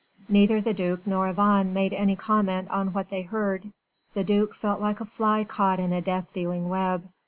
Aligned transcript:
Neither 0.27 0.61
the 0.61 0.73
duc 0.73 1.01
nor 1.05 1.27
Yvonne 1.29 1.75
made 1.75 1.93
any 1.93 2.15
comment 2.15 2.71
on 2.71 2.91
what 2.91 3.11
they 3.11 3.21
heard: 3.21 3.71
the 4.15 4.23
duc 4.23 4.55
felt 4.55 4.81
like 4.81 4.99
a 4.99 5.05
fly 5.05 5.43
caught 5.43 5.79
in 5.79 5.93
a 5.93 6.01
death 6.01 6.33
dealing 6.33 6.69
web. 6.69 7.07